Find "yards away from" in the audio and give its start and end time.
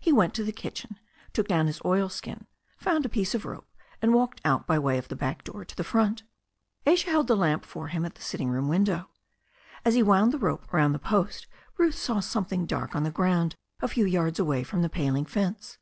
14.06-14.82